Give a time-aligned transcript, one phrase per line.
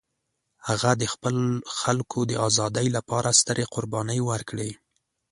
[0.67, 1.35] هغه د خپل
[1.79, 4.69] خلکو د ازادۍ لپاره سترې قربانۍ ورکړې.